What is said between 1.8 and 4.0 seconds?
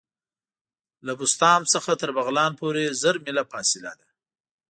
تر بغلان پوري زر میله فاصله